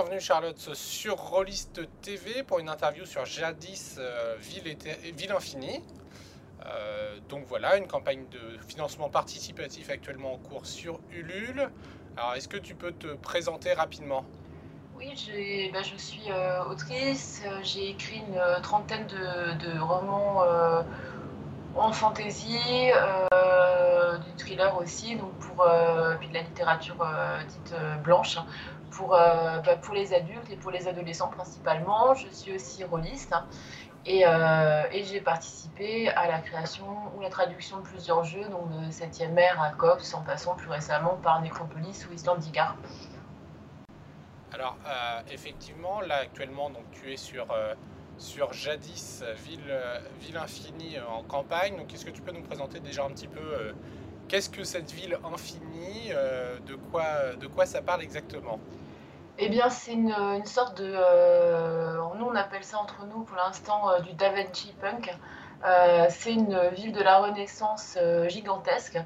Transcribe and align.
bienvenue 0.00 0.20
Charlotte 0.20 0.74
sur 0.74 1.16
Rollist 1.16 1.80
TV 2.02 2.44
pour 2.44 2.60
une 2.60 2.68
interview 2.68 3.04
sur 3.04 3.24
Jadis 3.24 3.96
euh, 3.98 4.36
Ville, 4.38 5.32
Infinie. 5.32 5.82
Euh, 6.64 7.18
donc 7.28 7.46
voilà, 7.48 7.76
une 7.76 7.88
campagne 7.88 8.24
de 8.30 8.58
financement 8.68 9.08
participatif 9.08 9.90
actuellement 9.90 10.34
en 10.34 10.38
cours 10.38 10.66
sur 10.66 11.00
Ulule. 11.10 11.68
Alors 12.16 12.34
est-ce 12.34 12.46
que 12.46 12.58
tu 12.58 12.76
peux 12.76 12.92
te 12.92 13.08
présenter 13.08 13.72
rapidement? 13.72 14.24
Oui, 14.96 15.10
bah, 15.72 15.82
je 15.82 15.96
suis 15.96 16.30
euh, 16.30 16.62
autrice, 16.66 17.42
j'ai 17.64 17.90
écrit 17.90 18.18
une 18.18 18.62
trentaine 18.62 19.08
de, 19.08 19.80
romans 19.80 20.44
en 21.74 21.90
fantasy, 21.90 22.56
du 24.26 24.32
thriller 24.36 24.78
aussi, 24.78 25.16
donc 25.16 25.32
pour, 25.40 25.66
puis 26.20 26.28
de 26.28 26.34
la 26.34 26.42
littérature 26.42 27.04
dite 27.48 27.74
blanche 28.04 28.38
pour, 28.90 29.10
bah, 29.10 29.76
pour 29.82 29.94
les 29.94 30.14
adultes 30.14 30.50
et 30.50 30.56
pour 30.56 30.70
les 30.70 30.88
adolescents 30.88 31.28
principalement. 31.28 32.14
Je 32.14 32.28
suis 32.28 32.54
aussi 32.54 32.84
rôliste 32.84 33.34
euh, 34.06 34.84
et, 34.90 35.04
j'ai 35.04 35.20
participé 35.20 36.08
à 36.08 36.28
la 36.28 36.38
création 36.38 36.86
ou 37.16 37.20
la 37.20 37.28
traduction 37.28 37.78
de 37.78 37.82
plusieurs 37.82 38.24
jeux, 38.24 38.48
donc 38.48 38.70
de 38.70 38.90
7e 38.90 39.32
mer 39.32 39.60
à 39.60 39.70
Cops, 39.70 40.14
en 40.14 40.22
passant 40.22 40.54
plus 40.54 40.70
récemment 40.70 41.18
par 41.22 41.42
Necropolis 41.42 42.06
ou 42.08 42.14
Islandica. 42.14 42.74
Alors, 44.52 44.78
euh, 44.86 45.20
effectivement, 45.30 46.00
là 46.00 46.16
actuellement, 46.16 46.70
donc, 46.70 46.90
tu 46.90 47.12
es 47.12 47.18
sur, 47.18 47.50
euh, 47.50 47.74
sur 48.16 48.52
Jadis, 48.54 49.22
ville, 49.44 49.78
ville 50.20 50.38
infinie 50.38 50.98
en 51.00 51.22
campagne. 51.22 51.76
Donc, 51.76 51.92
est-ce 51.92 52.06
que 52.06 52.10
tu 52.10 52.22
peux 52.22 52.32
nous 52.32 52.42
présenter 52.42 52.80
déjà 52.80 53.04
un 53.04 53.10
petit 53.10 53.28
peu 53.28 53.74
qu'est-ce 54.26 54.48
que 54.48 54.64
cette 54.64 54.90
ville 54.90 55.18
infinie 55.22 56.10
de, 56.66 56.74
quoi, 56.90 57.34
de 57.38 57.46
quoi 57.46 57.66
ça 57.66 57.82
parle 57.82 58.02
exactement? 58.02 58.58
Eh 59.40 59.48
bien, 59.48 59.70
c'est 59.70 59.92
une, 59.92 60.44
sorte 60.44 60.78
de. 60.78 60.92
Euh, 60.94 61.96
nous, 62.18 62.26
on 62.26 62.34
appelle 62.34 62.64
ça 62.64 62.78
entre 62.78 63.06
nous 63.06 63.22
pour 63.22 63.36
l'instant 63.36 63.88
euh, 63.90 64.00
du 64.00 64.12
Da 64.14 64.30
Vinci 64.30 64.74
Punk. 64.80 65.14
Euh, 65.64 66.06
c'est 66.10 66.32
une 66.32 66.58
ville 66.72 66.92
de 66.92 67.00
la 67.02 67.18
Renaissance 67.18 67.98
gigantesque 68.28 68.98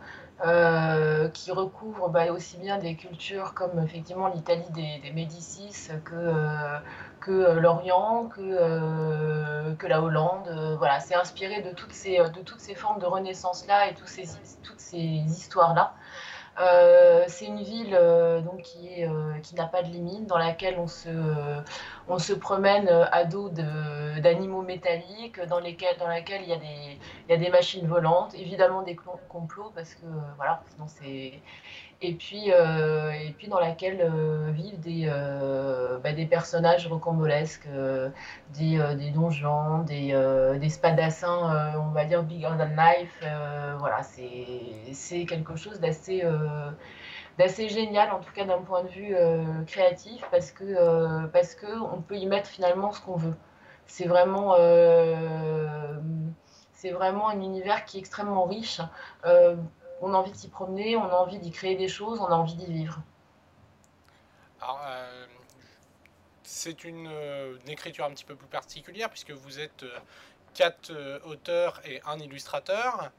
qui 1.34 1.52
recouvre 1.52 2.08
bah, 2.08 2.32
aussi 2.32 2.56
bien 2.56 2.78
des 2.78 2.96
cultures 2.96 3.54
comme 3.54 3.78
effectivement 3.78 4.26
l'Italie 4.26 4.68
des, 4.70 5.12
Médicis 5.12 5.88
que, 6.04 7.60
l'Orient, 7.60 8.28
que, 8.28 9.86
la 9.86 10.02
Hollande. 10.02 10.76
voilà, 10.78 10.98
c'est 10.98 11.14
inspiré 11.14 11.62
de 11.62 11.70
toutes, 11.70 11.92
ces, 11.92 12.18
de 12.18 12.40
toutes 12.40 12.60
ces 12.60 12.74
formes 12.74 12.98
de 12.98 13.06
Renaissance-là 13.06 13.88
et 13.88 13.94
ces, 14.06 14.24
toutes 14.64 14.80
ces 14.80 14.96
histoires-là. 14.96 15.94
Euh, 16.60 17.24
c'est 17.28 17.46
une 17.46 17.62
ville 17.62 17.94
euh, 17.94 18.40
donc 18.42 18.62
qui, 18.62 18.88
est, 18.88 19.08
euh, 19.08 19.38
qui 19.42 19.54
n'a 19.54 19.66
pas 19.66 19.82
de 19.82 19.88
limite, 19.88 20.26
dans 20.26 20.36
laquelle 20.38 20.78
on 20.78 20.86
se, 20.86 21.08
on 22.08 22.18
se 22.18 22.32
promène 22.32 22.88
à 22.88 23.24
dos 23.24 23.48
d'animaux 23.48 24.62
métalliques, 24.62 25.40
dans, 25.48 25.60
lesquels, 25.60 25.96
dans 25.98 26.08
laquelle 26.08 26.42
il 26.42 26.48
y, 26.48 27.32
a 27.32 27.36
des, 27.36 27.50
machines 27.50 27.86
volantes, 27.86 28.34
évidemment 28.34 28.82
des 28.82 28.96
complots, 29.28 29.72
parce 29.74 29.94
que 29.94 30.06
voilà, 30.36 30.62
sinon 30.70 30.86
c'est 30.86 31.34
et 32.04 32.14
puis, 32.14 32.52
euh, 32.52 33.12
et 33.12 33.30
puis 33.30 33.46
dans 33.46 33.60
laquelle 33.60 34.00
euh, 34.00 34.50
vivent 34.50 34.80
des, 34.80 35.04
euh, 35.06 35.98
bah, 36.00 36.12
des 36.12 36.26
personnages 36.26 36.88
rocambolesques, 36.88 37.68
des, 38.58 38.78
des, 38.96 39.10
donjons, 39.10 39.78
des, 39.84 40.12
des 40.58 40.68
spadassins, 40.68 41.74
on 41.78 41.90
va 41.92 42.04
dire 42.04 42.24
bigger 42.24 42.48
than 42.58 42.70
life. 42.76 43.24
voilà, 43.78 44.02
c'est 44.02 45.24
quelque 45.26 45.54
chose 45.56 45.78
d'assez 45.78 46.24
d'assez 47.38 47.68
génial, 47.68 48.10
en 48.12 48.20
tout 48.20 48.32
cas 48.32 48.44
d'un 48.44 48.62
point 48.62 48.82
de 48.84 48.88
vue 48.88 49.14
créatif, 49.66 50.22
parce 50.30 50.50
que, 50.50 51.26
parce 51.28 51.54
que 51.54 51.80
on 51.80 52.00
peut 52.00 52.16
y 52.16 52.26
mettre 52.26 52.48
finalement 52.48 52.92
ce 52.92 53.00
qu'on 53.00 53.16
veut. 53.16 53.34
C'est 53.86 54.06
vraiment 54.06 54.54
c'est 56.72 56.90
vraiment 56.90 57.28
un 57.28 57.40
univers 57.40 57.84
qui 57.84 57.96
est 57.96 58.00
extrêmement 58.00 58.44
riche 58.44 58.80
on 60.02 60.12
a 60.12 60.16
envie 60.16 60.32
de 60.32 60.36
s'y 60.36 60.48
promener, 60.48 60.96
on 60.96 61.04
a 61.04 61.14
envie 61.14 61.38
d'y 61.38 61.52
créer 61.52 61.76
des 61.76 61.88
choses, 61.88 62.20
on 62.20 62.26
a 62.26 62.34
envie 62.34 62.56
d'y 62.56 62.66
vivre. 62.66 63.00
Euh, 64.62 65.26
c'est 66.42 66.84
une, 66.84 67.08
euh, 67.08 67.56
écriture 67.68 68.04
un 68.04 68.10
petit 68.10 68.24
peu 68.24 68.34
plus 68.34 68.48
particulière 68.48 69.08
puisque 69.08 69.30
vous 69.30 69.60
êtes 69.60 69.84
euh, 69.84 69.98
quatre 70.54 70.92
auteurs 71.24 71.80
et 71.86 72.00
un 72.04 72.18
illustrateur. 72.18 73.10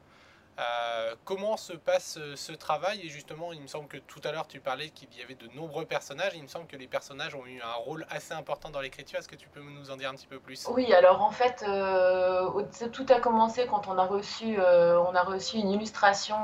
Euh, 0.58 1.14
comment 1.24 1.56
se 1.56 1.72
passe 1.72 2.16
euh, 2.16 2.36
ce 2.36 2.52
travail? 2.52 3.00
Et 3.02 3.08
justement, 3.08 3.52
il 3.52 3.60
me 3.60 3.66
semble 3.66 3.88
que 3.88 3.96
tout 3.96 4.20
à 4.22 4.30
l'heure, 4.30 4.46
tu 4.46 4.60
parlais 4.60 4.90
qu'il 4.90 5.08
y 5.18 5.22
avait 5.22 5.34
de 5.34 5.48
nombreux 5.56 5.84
personnages. 5.84 6.32
Il 6.36 6.42
me 6.42 6.48
semble 6.48 6.66
que 6.66 6.76
les 6.76 6.86
personnages 6.86 7.34
ont 7.34 7.44
eu 7.44 7.60
un 7.60 7.72
rôle 7.72 8.06
assez 8.08 8.34
important 8.34 8.70
dans 8.70 8.80
l'écriture. 8.80 9.18
Est-ce 9.18 9.28
que 9.28 9.34
tu 9.34 9.48
peux 9.48 9.60
nous 9.60 9.90
en 9.90 9.96
dire 9.96 10.10
un 10.10 10.14
petit 10.14 10.28
peu 10.28 10.38
plus? 10.38 10.66
Oui, 10.70 10.92
alors 10.92 11.22
en 11.22 11.32
fait, 11.32 11.64
euh, 11.66 12.48
tout 12.92 13.06
a 13.08 13.18
commencé 13.20 13.66
quand 13.66 13.88
on 13.88 13.98
a 13.98 14.04
reçu, 14.04 14.56
on 14.58 15.14
a 15.14 15.22
reçu 15.22 15.56
une 15.56 15.70
illustration 15.70 16.36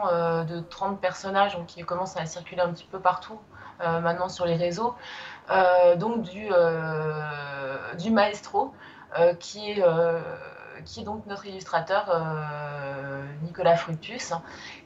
de 0.44 0.60
30 0.60 1.00
personnages 1.00 1.56
qui 1.66 1.82
commencent 1.82 2.16
à 2.16 2.26
circuler 2.26 2.62
un 2.62 2.72
petit 2.72 2.86
peu 2.90 2.98
partout 2.98 3.38
maintenant 3.78 4.28
sur 4.28 4.44
les 4.44 4.56
réseaux. 4.56 4.94
donc 5.96 6.22
du, 6.22 6.48
du 7.98 8.10
maestro 8.10 8.72
qui 9.38 9.70
est 9.70 9.82
qui 10.84 11.00
est 11.00 11.04
donc 11.04 11.26
notre 11.26 11.46
illustrateur 11.46 12.08
euh, 12.08 13.24
Nicolas 13.42 13.76
Fructus. 13.76 14.32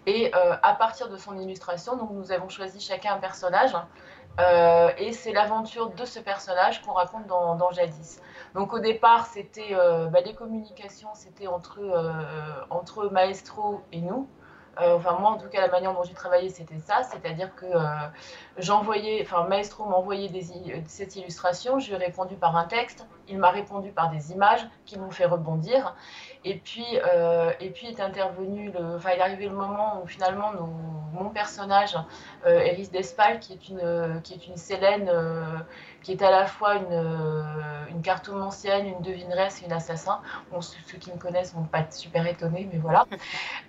Et 0.07 0.35
euh, 0.35 0.57
à 0.63 0.75
partir 0.75 1.09
de 1.09 1.17
son 1.17 1.39
illustration, 1.39 1.97
donc, 1.97 2.11
nous 2.13 2.33
avons 2.33 2.49
choisi 2.49 2.81
chacun 2.81 3.15
un 3.15 3.19
personnage. 3.19 3.73
Euh, 4.41 4.91
et 4.99 5.13
c'est 5.13 5.33
l'aventure 5.33 5.91
de 5.91 6.05
ce 6.05 6.19
personnage 6.19 6.83
qu'on 6.83 6.93
raconte 6.93 7.27
dans, 7.27 7.71
Jadis. 7.71 8.21
Donc 8.55 8.73
au 8.73 8.81
départ, 8.81 9.27
c'était 9.27 9.75
bah, 10.11 10.21
les 10.25 10.35
communications, 10.35 11.11
c'était 11.15 11.47
entre, 11.47 11.79
entre 12.71 13.09
Maestro 13.11 13.83
et 13.93 14.01
nous. 14.01 14.29
Euh, 14.81 14.97
enfin, 14.97 15.17
moi, 15.19 15.31
en 15.31 15.39
tout 15.39 15.49
cas, 15.49 15.61
la 15.61 15.69
manière 15.69 15.93
dont 15.93 16.03
j'ai 16.03 16.15
travaillé, 16.15 16.49
c'était 16.49 16.79
ça. 16.79 17.03
C'est-à-dire 17.03 17.55
que 17.55 17.67
euh, 17.67 17.81
j'envoyais, 18.59 19.21
enfin, 19.23 19.47
Maestro 19.49 19.85
m'envoyait 19.85 20.31
cette 20.87 21.17
illustration, 21.17 21.79
je 21.79 21.89
lui 21.89 21.95
ai 21.95 21.99
répondu 21.99 22.37
par 22.37 22.57
un 22.57 22.65
texte, 22.65 23.07
il 23.29 23.39
m'a 23.39 23.51
répondu 23.51 23.91
par 23.91 24.11
des 24.11 24.33
images 24.33 24.67
qui 24.85 24.99
m'ont 24.99 25.11
fait 25.11 25.27
rebondir. 25.27 25.95
Et 26.45 26.57
puis, 26.57 26.87
euh, 27.07 27.53
et 27.61 27.71
puis 27.71 27.87
est 27.87 28.01
intervenu, 28.01 28.73
enfin, 28.97 29.11
il 29.15 29.19
est 29.19 29.23
arrivé 29.23 29.47
le 29.47 29.55
moment 29.55 30.03
où 30.03 30.07
finalement 30.07 30.53
mon 31.15 31.31
personnage, 31.31 31.97
Eris 32.45 32.89
Despal, 32.89 33.41
qui 33.41 33.53
est 33.53 33.69
une, 33.69 34.21
qui 34.23 34.35
est 34.35 34.47
une 34.47 34.57
Célène, 34.57 35.11
qui 36.03 36.13
est 36.13 36.23
à 36.23 36.31
la 36.31 36.47
fois 36.47 36.75
une, 36.75 37.45
une 37.91 38.03
cartomancienne, 38.03 38.87
une 38.87 39.01
devineresse 39.01 39.63
et 39.63 39.67
une 39.67 39.73
assassin. 39.73 40.21
ceux 40.61 40.99
qui 40.99 41.13
me 41.13 41.19
connaissent 41.19 41.55
vont 41.55 41.65
pas 41.65 41.81
être 41.81 41.93
super 41.93 42.27
étonnés, 42.27 42.69
mais 42.71 42.79
voilà. 42.79 43.07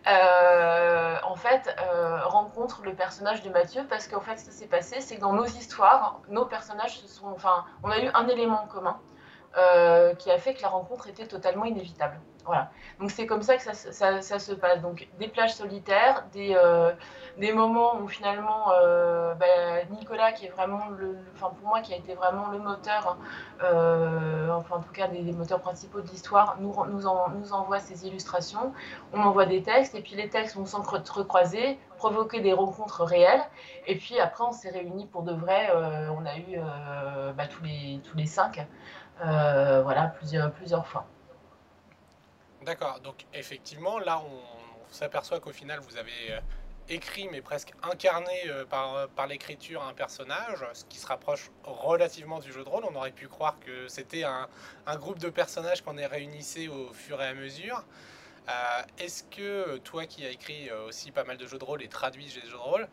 Euh, 0.07 1.15
en 1.23 1.35
fait, 1.35 1.75
euh, 1.79 2.23
rencontre 2.25 2.83
le 2.83 2.93
personnage 2.93 3.41
de 3.41 3.49
Mathieu 3.49 3.83
parce 3.89 4.07
qu'en 4.07 4.21
fait, 4.21 4.37
ce 4.37 4.45
qui 4.45 4.51
s'est 4.51 4.67
passé, 4.67 5.01
c'est 5.01 5.15
que 5.15 5.21
dans 5.21 5.33
nos 5.33 5.45
histoires, 5.45 6.21
nos 6.29 6.45
personnages 6.45 6.99
se 6.99 7.07
sont. 7.07 7.27
Enfin, 7.27 7.65
on 7.81 7.89
a 7.89 7.99
eu 7.99 8.09
un 8.13 8.27
élément 8.27 8.67
commun 8.67 8.99
euh, 9.57 10.13
qui 10.15 10.29
a 10.31 10.37
fait 10.37 10.53
que 10.53 10.61
la 10.61 10.67
rencontre 10.67 11.07
était 11.07 11.27
totalement 11.27 11.63
inévitable. 11.63 12.19
Voilà. 12.45 12.71
Donc 12.99 13.09
c'est 13.09 13.25
comme 13.25 13.41
ça 13.41 13.55
que 13.55 13.63
ça, 13.63 13.73
se 13.73 14.53
passe. 14.53 14.81
Donc 14.81 15.07
des 15.17 15.29
plages 15.29 15.53
solitaires, 15.55 16.25
des, 16.33 16.53
euh, 16.55 16.91
moments 17.53 17.97
où 18.01 18.07
finalement 18.09 18.71
euh, 18.81 19.33
bah, 19.33 19.45
Nicolas, 19.91 20.33
qui 20.33 20.45
est 20.45 20.49
vraiment 20.49 20.89
le, 20.97 21.17
enfin 21.35 21.53
pour 21.57 21.69
moi 21.69 21.79
qui 21.79 21.93
a 21.93 21.97
été 21.97 22.15
vraiment 22.15 22.49
le 22.49 22.59
moteur, 22.59 23.17
enfin 23.61 24.75
en 24.75 24.81
tout 24.81 24.91
cas 24.91 25.07
des, 25.07 25.31
moteurs 25.31 25.61
principaux 25.61 26.01
de 26.01 26.07
l'histoire, 26.09 26.57
nous, 26.59 26.75
nous, 26.87 27.03
nous 27.35 27.53
envoie 27.53 27.79
ses 27.79 28.05
illustrations, 28.05 28.73
on 29.13 29.21
envoie 29.21 29.45
des 29.45 29.63
textes 29.63 29.95
et 29.95 30.01
puis 30.01 30.15
les 30.15 30.29
textes 30.29 30.55
vont 30.57 30.65
s'entrecroiser, 30.65 31.79
provoquer 32.05 32.41
des 32.41 32.53
rencontres 32.53 33.03
réelles 33.03 33.43
et 33.87 33.95
puis 33.95 34.19
après 34.19 34.43
on 34.43 34.51
s'est 34.51 34.69
réunis 34.69 35.05
pour 35.07 35.23
de 35.23 35.33
vrai. 35.33 35.71
on 36.17 36.25
a 36.25 36.37
eu 36.37 36.59
bah, 37.35 37.47
tous 37.47 37.63
les 37.63 37.99
tous 38.03 38.17
les 38.17 38.25
cinq, 38.25 38.65
voilà 39.19 40.07
plusieurs 40.17 40.51
plusieurs 40.51 40.85
fois. 40.85 41.05
D'accord, 42.65 42.99
donc 43.01 43.27
effectivement, 43.35 43.99
là, 43.99 44.19
on, 44.19 44.91
s'aperçoit 44.91 45.39
qu'au 45.39 45.51
final, 45.51 45.79
vous 45.81 45.97
avez 45.97 46.31
euh, 46.31 46.39
écrit, 46.89 47.27
mais 47.31 47.41
presque 47.41 47.73
incarné 47.83 48.47
euh, 48.47 48.65
par, 48.65 48.95
euh, 48.95 49.07
par 49.07 49.27
l'écriture 49.27 49.83
un 49.83 49.93
personnage, 49.93 50.65
ce 50.73 50.83
qui 50.85 50.97
se 50.97 51.05
rapproche 51.05 51.51
relativement 51.63 52.39
du 52.39 52.51
jeu 52.51 52.63
de 52.63 52.69
rôle. 52.69 52.83
On 52.89 52.95
aurait 52.95 53.11
pu 53.11 53.27
croire 53.27 53.59
que 53.59 53.87
c'était 53.87 54.23
un, 54.23 54.47
groupe 54.95 55.19
de 55.19 55.29
personnages 55.29 55.83
qu'on 55.83 55.97
est 55.97 56.07
réunissé 56.07 56.67
au 56.67 56.91
fur 56.91 57.21
et 57.21 57.27
à 57.27 57.33
mesure. 57.35 57.83
Est-ce 58.97 59.23
que 59.23 59.77
toi 59.77 60.05
qui 60.05 60.25
as 60.25 60.29
écrit 60.29 60.69
aussi 60.87 61.11
pas 61.11 61.23
mal 61.23 61.37
de 61.37 61.47
jeux 61.47 61.57
de 61.57 61.63
rôle 61.63 61.81
et 61.83 61.87
traduit 61.87 62.25
des 62.25 62.31
jeux 62.31 62.51
de 62.51 62.55
rôle, 62.55 62.87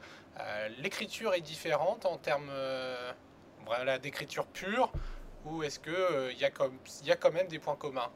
l'écriture 0.78 1.34
est 1.34 1.40
différente 1.40 2.06
en 2.06 2.16
termes 2.16 2.50
d'écriture 4.02 4.46
pure 4.46 4.90
ou 5.44 5.62
est-ce 5.62 5.78
qu'il 5.78 6.37
y, 6.37 6.40
y 6.40 7.10
a 7.12 7.16
quand 7.16 7.32
même 7.32 7.49
des 7.49 7.58
points 7.58 7.76
communs? 7.76 8.10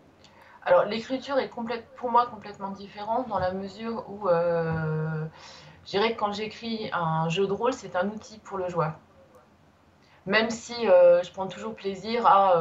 Alors 0.66 0.84
l'écriture 0.84 1.38
est 1.38 1.48
pour 1.48 2.10
moi 2.10 2.26
complètement 2.26 2.70
différente 2.70 3.28
dans 3.28 3.38
la 3.38 3.52
mesure 3.52 4.04
où 4.10 4.28
euh, 4.28 5.24
je 5.84 5.90
dirais 5.90 6.14
que 6.14 6.18
quand 6.18 6.32
j'écris 6.32 6.90
un 6.92 7.28
jeu 7.28 7.46
de 7.46 7.52
rôle, 7.52 7.72
c'est 7.72 7.94
un 7.94 8.08
outil 8.08 8.38
pour 8.40 8.58
le 8.58 8.68
joueur. 8.68 8.94
Même 10.26 10.50
si 10.50 10.74
je 10.84 11.32
prends 11.32 11.46
toujours 11.46 11.74
plaisir 11.74 12.26
à, 12.26 12.54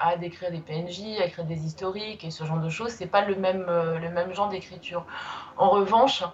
à, 0.00 0.16
décrire 0.16 0.50
des 0.50 0.60
PNJ, 0.60 1.20
à 1.20 1.26
écrire 1.26 1.44
des 1.44 1.64
historiques 1.64 2.24
et 2.24 2.30
ce 2.30 2.44
genre 2.44 2.60
de 2.60 2.68
choses, 2.68 2.90
c'est 2.90 3.06
pas 3.06 3.24
le 3.24 3.34
même, 3.36 3.66
le 3.66 4.08
même 4.10 4.32
genre 4.32 4.48
d'écriture. 4.48 5.04
En 5.56 5.70
revanche, 5.70 6.24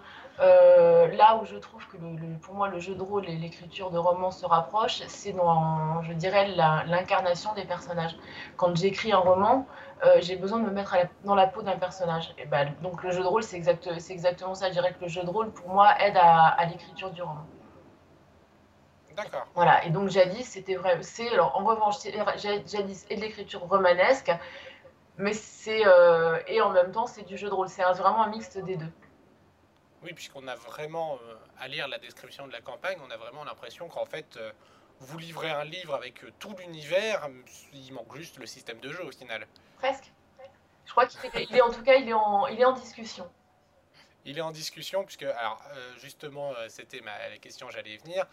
euh, 0.41 1.07
là 1.17 1.39
où 1.41 1.45
je 1.45 1.57
trouve 1.57 1.87
que 1.89 1.99
pour 2.41 2.55
moi 2.55 2.69
le 2.69 2.81
jeu 2.81 2.95
de 2.95 3.03
rôle 3.03 3.29
et 3.29 3.37
l'écriture 3.37 3.91
de 3.91 3.99
romans 3.99 4.31
se 4.31 4.47
rapprochent, 4.47 5.03
c'est 5.07 5.33
dans, 5.33 6.03
je 6.03 6.15
dirais, 6.15 6.49
l'incarnation 6.87 7.53
des 7.55 7.65
personnages. 7.65 8.17
Quand 8.57 8.75
j'écris 8.75 9.13
un 9.13 9.19
roman, 9.19 9.67
euh, 10.07 10.17
j'ai 10.21 10.37
besoin 10.37 10.61
de 10.61 10.65
me 10.65 10.71
mettre 10.71 10.97
dans 11.25 11.35
la 11.35 11.47
peau 11.47 11.61
d'un 11.61 11.77
personnage. 11.77 12.35
Ben, 12.51 12.73
donc 12.83 13.03
le 13.03 13.11
jeu 13.11 13.23
de 13.23 13.27
rôle, 13.27 13.43
c'est 13.43 13.57
exact, 13.57 13.87
exactement 14.09 14.55
ça. 14.55 14.69
Je 14.69 14.73
dirais 14.73 14.95
que 14.95 15.03
le 15.03 15.09
jeu 15.09 15.23
de 15.23 15.29
rôle, 15.29 15.51
pour 15.51 15.69
moi, 15.69 15.91
aide 16.01 16.17
à, 16.17 16.65
l'écriture 16.71 17.11
du 17.11 17.21
roman. 17.21 17.45
D'accord. 19.17 19.47
Voilà, 19.55 19.85
et 19.85 19.91
donc 19.91 20.09
jadis, 20.09 20.45
c'était 20.45 20.77
vrai. 20.77 21.03
C'est, 21.03 21.29
alors, 21.31 21.57
en 21.57 21.65
revanche, 21.65 21.97
jadis 22.37 23.07
et 23.11 23.17
de 23.17 23.21
l'écriture 23.21 23.61
romanesque, 23.61 24.31
mais 25.19 25.35
c'est. 25.35 25.87
Euh, 25.87 26.39
et 26.47 26.61
en 26.61 26.71
même 26.71 26.93
temps, 26.93 27.07
c'est 27.07 27.27
du 27.27 27.37
jeu 27.37 27.49
de 27.49 27.55
rôle. 27.55 27.69
C'est 27.69 27.83
vraiment 27.83 28.23
un 28.23 28.31
mixte 28.31 28.59
des 28.59 28.77
deux. 28.77 28.93
Oui, 30.03 30.15
puisqu'on 30.15 30.47
a 30.49 30.55
vraiment, 30.55 31.19
euh, 31.27 31.35
à 31.59 31.69
lire 31.69 31.87
la 31.89 31.99
description 31.99 32.47
de 32.47 32.53
la 32.53 32.61
campagne, 32.61 32.99
on 33.07 33.11
a 33.11 33.17
vraiment 33.17 33.45
l'impression 33.45 33.89
qu'en 33.89 34.07
fait, 34.07 34.37
euh, 34.39 34.51
vous 35.01 35.19
livrez 35.19 35.51
un 35.51 35.65
livre 35.65 35.95
avec 35.95 36.23
tout 36.39 36.55
l'univers, 36.59 37.29
il 37.75 37.93
manque 37.93 38.17
juste 38.17 38.39
le 38.39 38.47
système 38.47 38.81
de 38.81 38.91
jeu 38.91 39.05
au 39.05 39.11
final. 39.11 39.47
Presque. 39.79 40.11
Je 40.87 40.93
crois 40.93 41.07
qu'il 41.07 41.57
est, 41.57 41.61
en 41.61 41.71
tout 41.71 41.83
cas, 41.83 41.95
il 41.97 42.09
est 42.09 42.15
en, 42.15 42.47
il 42.49 42.61
est 42.61 42.65
en 42.65 42.73
discussion. 42.73 43.31
Il 44.25 44.39
est 44.39 44.43
en 44.43 44.51
discussion, 44.51 45.05
puisque, 45.05 45.23
alors, 45.23 45.63
justement, 45.99 46.53
c'était 46.69 47.01
la 47.01 47.39
question, 47.39 47.71
j'allais 47.71 47.95
y 47.95 47.97
venir. 47.99 48.27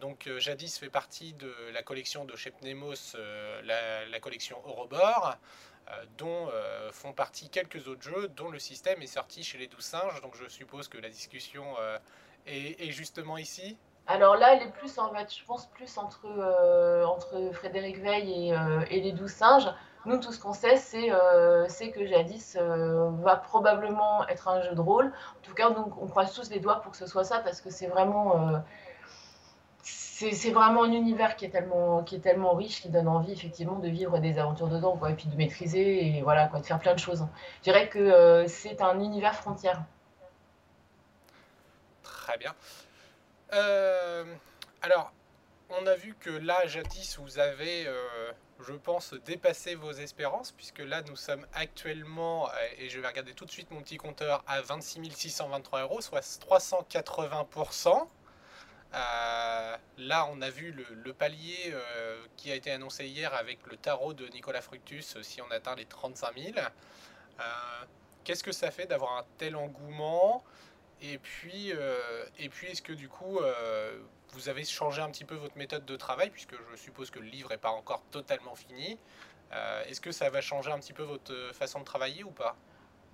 donc, 0.00 0.28
Jadis 0.38 0.78
fait 0.78 0.90
partie 0.90 1.32
de 1.32 1.54
la 1.72 1.82
collection 1.82 2.24
de 2.24 2.36
chez 2.36 2.50
Pnemos, 2.50 3.16
la, 3.64 4.20
collection. 4.20 4.62
Euh, 5.90 6.04
dont 6.16 6.48
euh, 6.52 6.92
font 6.92 7.12
partie 7.12 7.48
quelques 7.48 7.88
autres 7.88 8.02
jeux, 8.02 8.28
dont 8.28 8.50
le 8.50 8.60
système 8.60 9.02
est 9.02 9.08
sorti 9.08 9.42
chez 9.42 9.58
les 9.58 9.66
Douze 9.66 9.84
Singes. 9.84 10.20
Donc 10.20 10.36
je 10.36 10.48
suppose 10.48 10.86
que 10.86 10.96
la 10.96 11.08
discussion 11.08 11.64
euh, 11.80 11.98
est, 12.46 12.92
justement 12.92 13.36
ici. 13.36 13.76
Alors 14.06 14.36
là, 14.36 14.54
elle 14.54 14.62
est 14.62 14.72
plus, 14.72 14.98
en 14.98 15.12
je 15.14 15.44
pense, 15.44 15.66
plus 15.66 15.96
entre, 15.96 16.26
entre 17.06 17.50
Frédéric 17.52 17.98
Veil 17.98 18.50
et, 18.50 18.54
et 18.90 19.00
les 19.00 19.12
Douze 19.12 19.30
Singes. 19.30 19.72
Nous, 20.04 20.18
tout 20.18 20.32
ce 20.32 20.40
qu'on 20.40 20.52
sait, 20.52 20.76
c'est 20.76 21.08
que 21.92 22.04
Jadis 22.04 22.56
va 22.58 23.36
probablement 23.36 24.26
être 24.28 24.48
un 24.48 24.60
jeu 24.62 24.74
de 24.74 24.80
rôle. 24.80 25.06
En 25.06 25.42
tout 25.44 25.54
cas, 25.54 25.70
donc, 25.70 25.96
on 26.02 26.08
croise 26.08 26.34
tous 26.34 26.50
les 26.50 26.58
doigts 26.58 26.80
pour 26.80 26.90
que 26.90 26.98
ce 26.98 27.06
soit 27.06 27.24
ça, 27.24 27.38
parce 27.38 27.60
que 27.60 27.70
c'est 27.70 27.86
vraiment 27.86 28.60
vraiment 30.52 30.84
un 30.84 30.92
univers 30.92 31.36
qui 31.36 31.44
est 31.44 31.50
tellement 31.50 32.02
qui 32.02 32.16
est 32.16 32.20
tellement 32.20 32.54
riche 32.54 32.82
qui 32.82 32.88
donne 32.88 33.08
envie 33.08 33.32
effectivement 33.32 33.78
de 33.78 33.88
vivre 33.88 34.18
des 34.18 34.38
aventures 34.38 34.68
dedans 34.68 34.96
quoi 34.96 35.10
et 35.10 35.14
puis 35.14 35.26
de 35.26 35.36
maîtriser 35.36 36.06
et 36.06 36.22
voilà 36.22 36.46
quoi 36.46 36.60
de 36.60 36.66
faire 36.66 36.78
plein 36.78 36.94
de 36.94 36.98
choses 36.98 37.26
je 37.58 37.62
dirais 37.64 37.88
que 37.88 37.98
euh, 37.98 38.46
c'est 38.46 38.80
un 38.82 39.00
univers 39.00 39.34
frontière 39.34 39.82
très 42.02 42.38
bien 42.38 42.54
euh, 43.52 44.24
alors 44.82 45.12
on 45.70 45.86
a 45.86 45.94
vu 45.94 46.14
que 46.18 46.30
là 46.30 46.66
jadis 46.66 47.18
vous 47.18 47.38
avez 47.38 47.86
euh, 47.86 48.32
je 48.60 48.72
pense 48.72 49.14
dépassé 49.14 49.74
vos 49.74 49.92
espérances 49.92 50.52
puisque 50.52 50.80
là 50.80 51.02
nous 51.02 51.16
sommes 51.16 51.46
actuellement 51.54 52.50
et 52.78 52.88
je 52.88 53.00
vais 53.00 53.08
regarder 53.08 53.34
tout 53.34 53.44
de 53.44 53.50
suite 53.50 53.70
mon 53.70 53.80
petit 53.82 53.96
compteur 53.96 54.44
à 54.46 54.60
26 54.60 55.10
623 55.10 55.82
euros 55.82 56.00
soit 56.00 56.20
380% 56.20 58.08
euh, 58.94 59.76
là, 59.98 60.28
on 60.30 60.42
a 60.42 60.50
vu 60.50 60.72
le, 60.72 61.12
palier 61.14 61.72
euh, 61.72 62.22
qui 62.36 62.50
a 62.52 62.54
été 62.54 62.70
annoncé 62.70 63.06
hier 63.06 63.32
avec 63.34 63.58
le 63.70 63.76
tarot 63.76 64.12
de 64.12 64.26
Nicolas 64.28 64.60
Fructus 64.60 65.16
si 65.22 65.40
on 65.40 65.50
atteint 65.50 65.74
les 65.74 65.86
35 65.86 66.36
000. 66.36 66.58
Euh, 66.58 67.42
qu'est-ce 68.24 68.44
que 68.44 68.52
ça 68.52 68.70
fait 68.70 68.86
d'avoir 68.86 69.16
un 69.18 69.24
tel 69.38 69.56
engouement? 69.56 70.44
Et 71.02 71.18
puis, 71.18 71.72
et 72.38 72.48
puis 72.48 72.68
est-ce 72.68 72.82
que 72.82 72.92
du 72.92 73.08
coup, 73.08 73.40
vous 74.28 74.48
avez 74.48 74.64
changé 74.64 75.02
un 75.02 75.10
petit 75.10 75.24
peu 75.24 75.34
votre 75.34 75.56
méthode 75.56 75.84
de 75.84 75.96
travail, 75.96 76.30
puisque 76.30 76.54
je 76.70 76.76
suppose 76.76 77.10
que 77.10 77.18
le 77.18 77.26
livre 77.26 77.50
n'est 77.50 77.56
pas 77.56 77.70
encore 77.70 78.02
totalement 78.10 78.54
fini 78.54 78.98
Est-ce 79.88 80.00
que 80.00 80.12
ça 80.12 80.30
va 80.30 80.40
changer 80.40 80.70
un 80.70 80.78
petit 80.78 80.92
peu 80.92 81.02
votre 81.02 81.34
façon 81.54 81.80
de 81.80 81.84
travailler 81.84 82.22
ou 82.24 82.30
pas? 82.30 82.56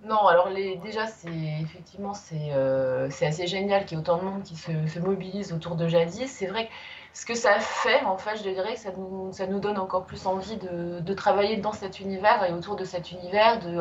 Non, 0.05 0.27
alors 0.27 0.49
déjà, 0.81 1.07
c'est 1.07 1.29
effectivement 1.61 2.13
euh, 2.33 3.07
c'est 3.11 3.25
assez 3.25 3.47
génial 3.47 3.85
qu'il 3.85 3.97
y 3.97 3.99
ait 3.99 4.01
autant 4.01 4.17
de 4.17 4.23
monde 4.23 4.43
qui 4.43 4.55
se, 4.55 4.99
mobilise 4.99 5.51
autour 5.51 5.75
de 5.75 5.87
Jadis. 5.89 6.27
C'est 6.27 6.47
vrai 6.47 6.67
que 6.67 6.71
ce 7.13 7.25
que 7.25 7.35
ça 7.35 7.59
fait, 7.59 8.03
en 8.05 8.17
fait, 8.17 8.37
je 8.37 8.49
dirais 8.49 8.75
que 8.75 8.79
ça 8.79 8.91
nous, 8.95 9.33
ça 9.33 9.45
nous 9.45 9.59
donne 9.59 9.77
encore 9.77 10.05
plus 10.05 10.25
envie 10.25 10.57
de, 10.57 11.13
travailler 11.13 11.57
dans 11.57 11.73
cet 11.73 11.99
univers 11.99 12.45
et 12.45 12.53
autour 12.53 12.77
de 12.77 12.85
cet 12.85 13.11
univers, 13.11 13.59
de, 13.59 13.77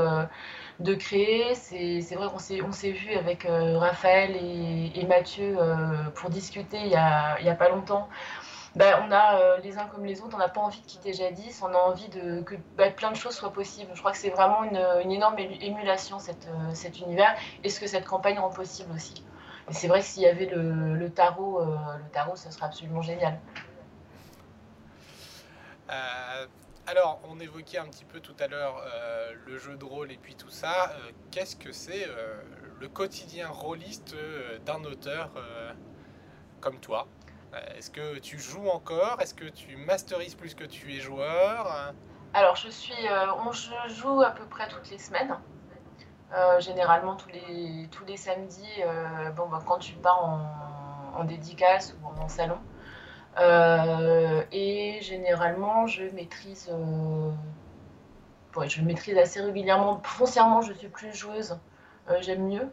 euh, 0.91 0.97
créer. 0.97 1.55
C'est 1.55 2.15
vrai 2.17 2.27
qu'on 2.29 2.73
s'est 2.73 2.91
vu 2.91 3.13
avec 3.15 3.45
euh, 3.45 3.79
Raphaël 3.79 4.37
et, 4.37 5.07
Mathieu 5.07 5.57
pour 6.17 6.31
discuter 6.31 6.79
il 6.79 6.89
y 6.89 6.97
a, 6.97 7.41
y 7.41 7.49
a 7.49 7.55
pas 7.55 7.69
longtemps. 7.69 8.09
Bah, 8.79 9.05
on 9.05 9.11
a 9.11 9.41
euh, 9.41 9.59
les 9.59 9.77
uns 9.77 9.87
comme 9.87 10.05
les 10.05 10.21
autres, 10.21 10.37
on 10.37 10.39
n'a 10.39 10.49
pas 10.49 10.61
envie 10.61 10.81
de 10.81 10.87
quitter 10.87 11.13
Jadis, 11.13 11.61
on 11.63 11.75
a 11.75 11.79
envie 11.79 12.09
de, 12.11 12.43
que 12.43 12.55
bah, 12.77 12.89
plein 12.91 13.11
de 13.11 13.17
choses 13.17 13.35
soient 13.35 13.53
possibles. 13.53 13.91
Je 13.93 13.99
crois 13.99 14.13
que 14.13 14.19
c'est 14.19 14.31
vraiment 14.31 14.63
une, 14.63 15.11
énorme 15.11 15.37
émulation 15.41 16.19
euh, 16.19 16.75
cet 16.75 17.01
univers 17.01 17.37
et 17.65 17.71
ce 17.71 17.81
que 17.81 17.89
cette 17.89 18.05
campagne 18.05 18.39
rend 18.39 18.51
possible 18.51 18.95
aussi. 18.95 19.25
C'est 19.73 19.89
vrai 19.89 19.99
que 19.99 20.07
s'il 20.07 20.23
y 20.23 20.27
avait 20.27 20.47
le, 20.47 21.11
tarot, 21.11 21.61
euh, 21.61 21.77
le 22.05 22.09
tarot, 22.13 22.37
ce 22.37 22.53
serait 22.53 22.67
absolument 22.67 23.03
génial. 23.03 23.41
alors, 26.87 27.21
on 27.29 27.41
évoquait 27.41 27.79
un 27.79 27.87
petit 27.87 28.05
peu 28.05 28.21
tout 28.21 28.37
à 28.39 28.47
l'heure 28.47 28.81
le 29.45 29.59
jeu 29.59 29.77
de 29.77 29.85
rôle 29.85 30.13
et 30.13 30.19
puis 30.19 30.37
tout 30.37 30.51
ça. 30.51 30.93
Qu'est-ce 31.33 31.57
que 31.57 31.73
c'est 31.73 32.07
le 32.81 32.89
quotidien 32.89 33.49
rôliste 33.49 34.15
d'un 34.65 34.85
auteur 34.85 35.33
comme 36.61 36.79
toi? 36.79 37.09
Est-ce 37.77 37.91
que 37.91 38.19
tu 38.19 38.39
joues 38.39 38.69
encore? 38.69 39.21
Est-ce 39.21 39.35
que 39.35 39.49
tu 39.49 39.77
masterises 39.77 40.35
plus 40.35 40.55
que 40.55 40.65
tu 40.65 40.95
es 40.95 41.01
joueur? 41.01 41.95
Alors, 42.35 42.57
je 42.57 42.69
suis, 42.69 43.09
euh, 43.09 43.33
on, 43.47 43.53
joue 43.53 44.23
à 44.23 44.31
peu 44.31 44.45
près 44.45 44.69
toutes 44.69 44.91
les 44.91 44.99
semaines. 44.99 45.35
Euh, 46.35 46.61
généralement 46.61 47.17
tous 47.17 47.31
les, 47.31 47.89
tous 47.91 48.05
les 48.05 48.19
samedis, 48.19 48.83
bon, 49.35 49.49
bah, 49.49 49.63
quand 49.67 49.79
tu 49.79 49.95
pars 49.95 50.23
en, 51.17 51.25
dédicace 51.25 51.97
ou 52.03 52.21
en 52.21 52.29
salon. 52.29 52.59
et 54.53 54.99
généralement, 55.01 55.87
je 55.87 56.05
maîtrise, 56.15 56.71
je 58.67 58.83
maîtrise 58.83 59.17
assez 59.17 59.41
régulièrement. 59.41 60.01
Foncièrement, 60.05 60.61
je 60.61 60.75
suis 60.75 60.89
plus 60.89 61.15
joueuse, 61.15 61.59
j'aime 62.21 62.47
mieux. 62.47 62.71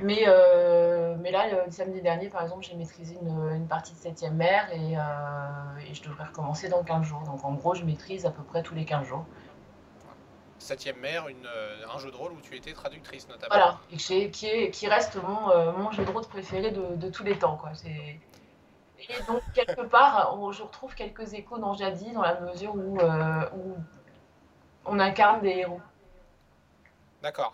Mais, 0.00 0.24
euh, 0.26 1.16
mais 1.18 1.30
là, 1.30 1.64
le 1.64 1.70
samedi 1.70 2.00
dernier, 2.00 2.28
par 2.28 2.42
exemple, 2.42 2.64
j'ai 2.64 2.74
maîtrisé 2.74 3.16
une, 3.20 3.54
une, 3.54 3.66
partie 3.66 3.92
de 3.94 3.98
7e 3.98 4.32
mer 4.32 4.68
et, 4.72 4.96
euh, 4.96 5.90
et, 5.90 5.94
je 5.94 6.02
devrais 6.02 6.24
recommencer 6.24 6.68
dans 6.68 6.82
15 6.82 7.04
jours. 7.04 7.22
Donc 7.22 7.44
en 7.44 7.54
gros, 7.54 7.74
je 7.74 7.84
maîtrise 7.84 8.26
à 8.26 8.30
peu 8.30 8.42
près 8.42 8.62
tous 8.62 8.74
les 8.74 8.84
15 8.84 9.06
jours. 9.06 9.24
7e 10.60 10.98
mer, 11.00 11.28
une, 11.28 11.46
euh, 11.46 11.84
un 11.94 11.98
jeu 11.98 12.10
de 12.10 12.16
rôle 12.16 12.32
où 12.32 12.40
tu 12.40 12.56
étais 12.56 12.72
traductrice 12.72 13.28
notamment. 13.28 13.54
Voilà, 13.54 13.78
et 13.90 13.96
qui, 13.96 14.46
est, 14.46 14.70
qui 14.70 14.88
reste 14.88 15.16
mon, 15.22 15.72
mon, 15.78 15.90
jeu 15.92 16.04
de 16.04 16.10
rôle 16.10 16.26
préféré 16.26 16.70
de, 16.70 16.96
de 16.96 17.10
tous 17.10 17.24
les 17.24 17.38
temps. 17.38 17.56
Quoi. 17.56 17.70
Et 17.88 18.20
donc, 19.28 19.42
quelque 19.54 19.82
part, 19.82 20.36
on, 20.38 20.52
je 20.52 20.62
retrouve 20.62 20.94
quelques 20.94 21.34
échos 21.34 21.58
dans 21.58 21.74
Jadi, 21.74 22.12
dans 22.12 22.22
la 22.22 22.40
mesure 22.40 22.74
où, 22.74 22.98
où 22.98 23.76
on 24.86 24.98
incarne 24.98 25.40
des 25.42 25.50
héros. 25.50 25.80
D'accord. 27.26 27.52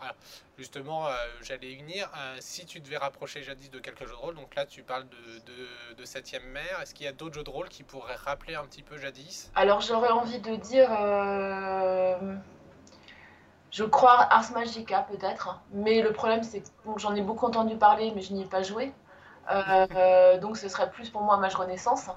Justement, 0.58 1.06
euh, 1.06 1.12
j'allais 1.40 1.72
y 1.72 1.76
venir. 1.76 2.06
Euh, 2.14 2.36
si 2.40 2.66
tu 2.66 2.80
devais 2.80 2.98
rapprocher 2.98 3.42
jadis 3.42 3.70
de 3.70 3.78
quelques 3.78 4.00
jeux 4.00 4.10
de 4.10 4.12
rôle, 4.12 4.34
donc 4.34 4.54
là 4.54 4.66
tu 4.66 4.82
parles 4.82 5.06
de, 5.08 5.94
de, 5.94 6.04
7ème 6.04 6.44
mer, 6.44 6.78
est-ce 6.82 6.92
qu'il 6.92 7.06
y 7.06 7.08
a 7.08 7.12
d'autres 7.12 7.36
jeux 7.36 7.42
de 7.42 7.48
rôle 7.48 7.70
qui 7.70 7.82
pourraient 7.82 8.16
rappeler 8.16 8.54
un 8.54 8.64
petit 8.64 8.82
peu 8.82 8.98
jadis? 8.98 9.50
Alors 9.54 9.80
j'aurais 9.80 10.10
envie 10.10 10.40
de 10.40 10.56
dire. 10.56 10.90
Euh, 10.92 12.34
je 13.70 13.84
crois 13.84 14.28
Ars 14.30 14.52
Magica 14.52 15.06
peut-être, 15.10 15.58
mais 15.70 16.02
le 16.02 16.12
problème 16.12 16.42
c'est 16.42 16.60
que 16.60 16.68
j'en 16.98 17.14
ai 17.14 17.22
beaucoup 17.22 17.46
entendu 17.46 17.76
parler, 17.76 18.12
mais 18.14 18.20
je 18.20 18.34
n'y 18.34 18.42
ai 18.42 18.46
pas 18.46 18.62
joué. 18.62 18.92
donc 20.42 20.58
ce 20.58 20.68
serait 20.68 20.90
plus 20.90 21.08
pour 21.08 21.22
moi 21.22 21.38
Mage 21.38 21.54
Renaissance. 21.54 22.10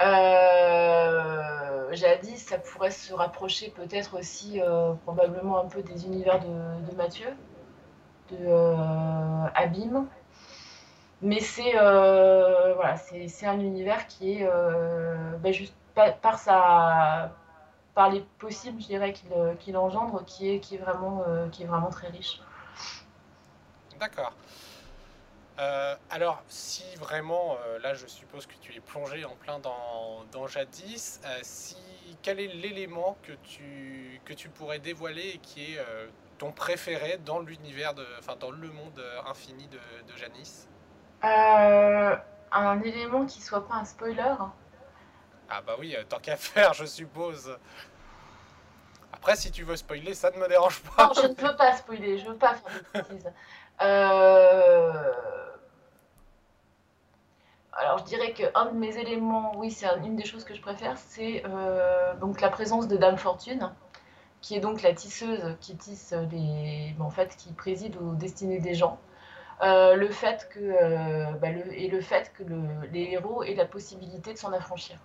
Euh, 0.00 1.92
Jadis, 1.92 2.36
ça 2.38 2.58
pourrait 2.58 2.90
se 2.90 3.12
rapprocher 3.12 3.70
peut-être 3.70 4.18
aussi 4.18 4.60
euh, 4.60 4.92
probablement 5.04 5.58
un 5.58 5.66
peu 5.66 5.82
des 5.82 6.06
univers 6.06 6.38
de, 6.40 6.94
Mathieu, 6.96 7.28
de 8.30 8.36
euh, 8.40 9.46
Abîme. 9.54 10.06
Mais 11.20 11.40
c'est 11.40 11.72
euh, 11.74 12.74
voilà, 12.74 12.96
un 13.46 13.58
univers 13.58 14.06
qui 14.06 14.34
est 14.34 14.48
ben 15.40 15.52
juste 15.52 15.74
par, 16.22 16.38
sa 16.38 17.32
par 17.96 18.10
les 18.10 18.20
possibles, 18.38 18.80
je 18.80 18.86
dirais 18.86 19.12
qu'il 19.58 19.76
engendre, 19.76 20.24
qui 20.24 20.48
est 20.48 20.60
qui 20.60 20.76
est 20.76 20.78
vraiment 20.78 21.24
qui 21.50 21.64
est 21.64 21.66
vraiment 21.66 21.90
très 21.90 22.06
riche. 22.06 22.40
D'accord. 23.98 24.32
Euh, 25.58 25.96
alors, 26.10 26.42
si 26.46 26.84
vraiment, 26.96 27.56
euh, 27.66 27.80
là 27.80 27.94
je 27.94 28.06
suppose 28.06 28.46
que 28.46 28.54
tu 28.60 28.74
es 28.76 28.80
plongé 28.80 29.24
en 29.24 29.34
plein 29.34 29.58
dans, 29.58 30.24
dans 30.30 30.46
Jadis, 30.46 31.20
euh, 31.24 31.38
si, 31.42 31.76
quel 32.22 32.38
est 32.38 32.46
l'élément 32.46 33.16
que 33.24 33.32
tu, 33.42 34.20
que 34.24 34.34
tu 34.34 34.48
pourrais 34.48 34.78
dévoiler 34.78 35.30
et 35.34 35.38
qui 35.38 35.74
est 35.74 35.78
ton 36.38 36.52
préféré 36.52 37.18
dans 37.24 37.40
l'univers, 37.40 37.94
enfin 38.18 38.36
dans 38.36 38.52
le 38.52 38.70
monde 38.70 39.02
infini 39.26 39.66
de, 39.66 39.78
de 40.12 40.16
Janice? 40.16 40.68
Un 41.22 42.80
élément 42.82 43.26
qui 43.26 43.42
soit 43.42 43.66
pas 43.66 43.74
un 43.74 43.84
spoiler 43.84 44.34
Ah 45.50 45.60
bah 45.60 45.74
oui, 45.78 45.96
tant 46.08 46.20
qu'à 46.20 46.36
faire, 46.36 46.72
je 46.72 46.84
suppose. 46.84 47.58
Après, 49.12 49.34
si 49.34 49.50
tu 49.50 49.64
veux 49.64 49.76
spoiler, 49.76 50.14
ça 50.14 50.30
ne 50.30 50.38
me 50.38 50.46
dérange 50.48 50.80
pas. 50.82 51.08
Non, 51.08 51.12
je 51.14 51.26
ne 51.26 51.34
veux 51.34 51.56
pas 51.56 51.76
spoiler, 51.76 52.18
je 52.18 52.26
ne 52.26 52.30
veux 52.30 52.38
pas 52.38 52.54
faire 52.54 52.72
de 52.94 53.00
bêtises. 53.00 53.32
Euh... 53.80 55.47
Alors, 57.78 57.98
je 57.98 58.04
dirais 58.04 58.32
qu'un 58.32 58.66
de 58.66 58.76
mes 58.76 58.96
éléments, 58.98 59.52
oui, 59.56 59.70
c'est 59.70 59.86
une 60.04 60.16
des 60.16 60.24
choses 60.24 60.42
que 60.44 60.52
je 60.52 60.60
préfère, 60.60 60.98
c'est 60.98 61.44
euh, 61.46 62.12
donc 62.16 62.40
la 62.40 62.50
présence 62.50 62.88
de 62.88 62.96
Dame 62.96 63.16
Fortune, 63.16 63.72
qui 64.40 64.56
est 64.56 64.60
donc 64.60 64.82
la 64.82 64.92
tisseuse 64.92 65.56
qui 65.60 65.76
tisse 65.76 66.12
les, 66.32 66.96
en 66.98 67.10
fait, 67.10 67.36
qui 67.36 67.52
préside 67.52 67.96
aux 67.96 68.14
destinées 68.14 68.58
des 68.58 68.74
gens. 68.74 68.98
Euh, 69.62 69.94
le 69.94 70.08
fait 70.08 70.48
que, 70.52 70.58
euh, 70.60 71.32
bah, 71.40 71.50
le, 71.50 71.72
et 71.72 71.88
le 71.88 72.00
fait 72.00 72.32
que 72.32 72.42
le, 72.42 72.86
les 72.92 73.12
héros 73.12 73.44
aient 73.44 73.54
la 73.54 73.64
possibilité 73.64 74.32
de 74.32 74.38
s'en 74.38 74.52
affranchir. 74.52 74.98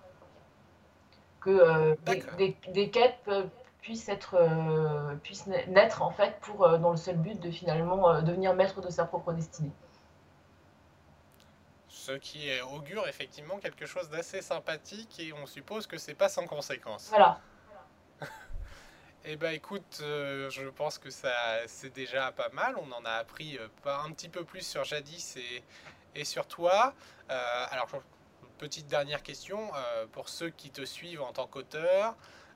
Que 1.40 1.96
des, 2.06 2.24
des, 2.38 2.56
des, 2.72 2.90
quêtes 2.90 3.18
peuvent, 3.24 3.50
puisse, 3.82 4.08
être, 4.08 4.34
euh, 4.34 5.14
puisse 5.22 5.46
naître 5.46 6.02
en 6.02 6.10
fait 6.10 6.38
pour, 6.40 6.68
dans 6.78 6.90
le 6.90 6.96
seul 6.96 7.16
but 7.18 7.38
de 7.40 7.50
finalement 7.52 8.20
devenir 8.22 8.54
maître 8.54 8.80
de 8.80 8.90
sa 8.90 9.04
propre 9.04 9.32
destinée. 9.32 9.70
Ce 12.06 12.12
qui 12.12 12.48
augure 12.60 13.08
effectivement 13.08 13.58
quelque 13.58 13.86
chose 13.86 14.10
d'assez 14.10 14.42
sympathique 14.42 15.18
et 15.20 15.32
on 15.32 15.46
suppose 15.46 15.86
que 15.86 15.96
c'est 15.96 16.14
pas 16.14 16.28
sans 16.28 16.46
conséquence. 16.46 17.08
Voilà. 17.08 17.40
Eh 19.26 19.36
ben 19.36 19.54
écoute, 19.54 20.00
je 20.00 20.68
pense 20.68 20.98
que 20.98 21.08
ça 21.08 21.32
c'est 21.66 21.94
déjà 21.94 22.30
pas 22.30 22.50
mal. 22.50 22.76
On 22.76 22.92
en 22.92 23.06
a 23.06 23.12
appris 23.12 23.58
un 23.86 24.10
petit 24.12 24.28
peu 24.28 24.44
plus 24.44 24.66
sur 24.66 24.84
Jadis 24.84 25.38
et, 25.38 25.64
et 26.14 26.26
sur 26.26 26.46
toi. 26.46 26.92
alors 27.28 27.88
petite 28.58 28.86
dernière 28.86 29.22
question 29.22 29.70
pour 30.12 30.28
ceux 30.28 30.50
qui 30.50 30.70
te 30.70 30.84
suivent 30.84 31.22
en 31.22 31.32
tant 31.32 31.46
qu'auteur. 31.46 32.14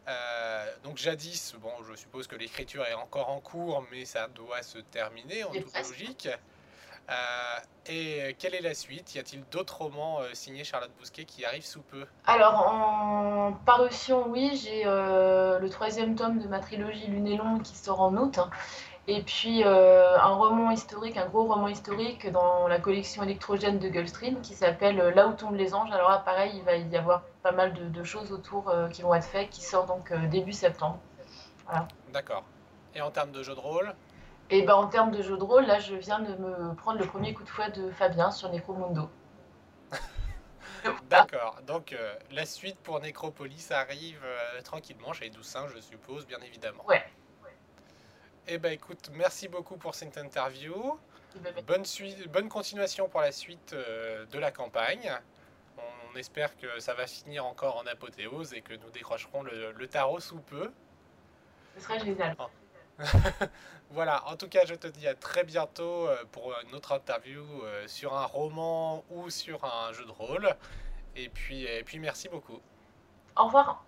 Euh, 0.08 0.66
donc 0.84 0.96
jadis, 0.96 1.54
bon, 1.60 1.72
je 1.88 1.94
suppose 1.94 2.26
que 2.26 2.36
l'écriture 2.36 2.84
est 2.86 2.94
encore 2.94 3.28
en 3.28 3.40
cours, 3.40 3.84
mais 3.90 4.04
ça 4.04 4.28
doit 4.28 4.62
se 4.62 4.78
terminer 4.78 5.44
en 5.44 5.52
toute 5.52 5.76
logique. 5.76 6.28
Euh, 7.10 7.12
et 7.86 8.36
quelle 8.38 8.54
est 8.54 8.60
la 8.60 8.74
suite? 8.74 9.14
Y 9.14 9.18
a-t-il 9.18 9.42
d'autres 9.50 9.78
romans 9.78 10.20
euh, 10.20 10.28
signés 10.34 10.64
Charlotte 10.64 10.90
Bousquet 10.98 11.24
qui 11.24 11.44
arrivent 11.44 11.64
sous 11.64 11.80
peu? 11.80 12.04
Alors, 12.26 12.66
en 12.68 13.52
parution, 13.64 14.28
oui, 14.28 14.50
j'ai 14.62 14.84
le 14.84 15.68
troisième 15.68 16.14
tome 16.14 16.38
de 16.38 16.48
ma 16.48 16.60
trilogie 16.60 17.06
Lune 17.06 17.26
et 17.26 17.36
Longue 17.36 17.62
qui 17.62 17.76
sort 17.76 18.00
en 18.00 18.14
août. 18.16 18.38
Et 19.10 19.22
puis 19.22 19.64
euh, 19.64 20.18
un 20.18 20.34
roman 20.34 20.70
historique, 20.70 21.16
un 21.16 21.26
gros 21.26 21.44
roman 21.44 21.68
historique 21.68 22.30
dans 22.30 22.68
la 22.68 22.78
collection 22.78 23.22
électrogène 23.22 23.78
de 23.78 23.88
Gulfstream 23.88 24.42
qui 24.42 24.52
s'appelle 24.52 25.00
euh, 25.00 25.14
Là 25.14 25.28
où 25.28 25.32
tombent 25.32 25.56
les 25.56 25.74
anges. 25.74 25.90
Alors 25.90 26.10
là, 26.10 26.18
pareil, 26.18 26.52
il 26.56 26.62
va 26.62 26.76
y 26.76 26.96
avoir 26.96 27.22
pas 27.42 27.52
mal 27.52 27.72
de, 27.72 28.04
choses 28.04 28.30
autour 28.32 28.68
euh, 28.68 28.86
qui 28.88 29.00
vont 29.00 29.14
être 29.14 29.24
faites, 29.24 29.48
qui 29.48 29.62
sort 29.62 29.86
donc 29.86 30.12
début 30.28 30.52
septembre. 30.52 30.98
D'accord. 32.12 32.44
Et 32.94 33.00
en 33.00 33.10
termes 33.10 33.32
de 33.32 33.42
jeu 33.42 33.54
de 33.54 33.60
rôle? 33.60 33.94
Et 34.50 34.60
eh 34.60 34.62
ben 34.62 34.74
en 34.74 34.86
termes 34.86 35.10
de 35.10 35.22
jeu 35.22 35.36
de 35.36 35.42
rôle, 35.42 35.66
là, 35.66 35.78
je 35.78 35.94
viens 35.94 36.20
de 36.20 36.34
me 36.36 36.74
prendre 36.74 36.98
le 36.98 37.06
premier 37.06 37.34
coup 37.34 37.42
de 37.42 37.48
fouet 37.50 37.70
de 37.70 37.90
Fabien 37.90 38.30
sur 38.30 38.50
Necromundo. 38.50 39.10
D'accord. 41.10 41.60
Donc 41.66 41.94
la 42.30 42.46
suite 42.46 42.78
pour 42.78 42.98
Necropolis 43.00 43.70
arrive 43.70 44.24
tranquillement 44.64 45.12
chez 45.12 45.28
Doussin, 45.28 45.66
je 45.68 45.80
suppose, 45.80 46.26
bien 46.26 46.38
évidemment. 46.40 46.82
Ouais. 46.86 47.04
Eh 48.50 48.56
ben 48.56 48.72
écoute, 48.72 49.10
merci 49.12 49.46
beaucoup 49.46 49.76
pour 49.76 49.94
cette 49.94 50.16
interview. 50.16 50.98
Bonne, 51.66 51.84
bonne 52.30 52.48
continuation 52.48 53.06
pour 53.06 53.20
la 53.20 53.30
suite 53.30 53.74
euh, 53.74 54.24
de 54.24 54.38
la 54.38 54.50
campagne. 54.50 55.12
On 55.76 56.16
espère 56.16 56.56
que 56.56 56.80
ça 56.80 56.94
va 56.94 57.06
finir 57.06 57.44
encore 57.44 57.76
en 57.76 57.86
apothéose 57.86 58.54
et 58.54 58.62
que 58.62 58.72
nous 58.72 58.90
décrocherons 58.90 59.42
le, 59.42 59.86
tarot 59.86 60.20
sous 60.20 60.40
peu. 60.40 60.72
Ce 61.76 61.82
serait 61.82 62.00
génial. 62.00 62.34
voilà, 63.90 64.26
en 64.28 64.36
tout 64.36 64.48
cas, 64.48 64.64
je 64.66 64.74
te 64.74 64.86
dis 64.86 65.06
à 65.06 65.14
très 65.14 65.44
bientôt 65.44 66.08
euh, 66.08 66.24
pour 66.32 66.54
une 66.66 66.74
autre 66.74 66.92
interview 66.92 67.44
euh, 67.62 67.86
sur 67.86 68.16
un 68.16 68.26
roman 68.26 69.04
ou 69.10 69.30
sur 69.30 69.64
un 69.64 69.92
jeu 69.92 70.04
de 70.04 70.10
rôle. 70.10 70.54
Et 71.16 71.28
puis, 71.28 71.64
et 71.64 71.82
puis 71.84 71.98
merci 71.98 72.28
beaucoup. 72.28 72.60
Au 73.36 73.44
revoir. 73.46 73.84